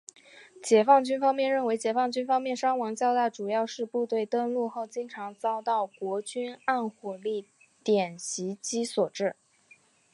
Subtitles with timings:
[0.63, 7.45] 解放军方面认为解放军方面伤亡较大主要是部队登陆后经常遭到国军暗火力
[7.83, 9.35] 点袭击所致。